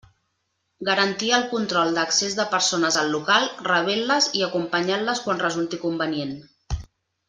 Garantir 0.87 1.29
el 1.39 1.45
control 1.51 1.93
d'accés 1.99 2.39
de 2.41 2.47
persones 2.55 2.99
al 3.03 3.13
local, 3.19 3.47
rebent-les 3.71 4.33
i 4.41 4.45
acompanyant-les 4.51 5.25
quan 5.29 5.49
resulti 5.49 5.85
convenient. 5.89 6.37